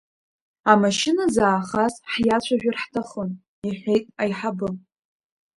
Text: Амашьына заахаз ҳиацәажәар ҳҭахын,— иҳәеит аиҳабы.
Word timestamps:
Амашьына 0.71 1.23
заахаз 1.35 1.93
ҳиацәажәар 2.11 2.75
ҳҭахын,— 2.81 3.29
иҳәеит 3.67 4.05
аиҳабы. 4.23 4.69